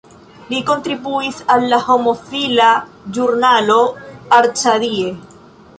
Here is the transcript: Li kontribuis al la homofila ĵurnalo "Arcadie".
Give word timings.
Li 0.53 0.61
kontribuis 0.69 1.41
al 1.57 1.67
la 1.73 1.79
homofila 1.89 2.71
ĵurnalo 3.19 3.79
"Arcadie". 4.41 5.13